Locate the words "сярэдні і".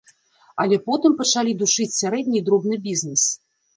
2.01-2.45